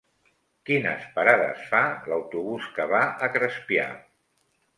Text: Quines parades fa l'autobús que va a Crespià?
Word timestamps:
Quines 0.69 1.03
parades 1.17 1.61
fa 1.73 1.81
l'autobús 2.13 2.67
que 2.79 2.89
va 2.95 3.03
a 3.27 3.31
Crespià? 3.37 3.87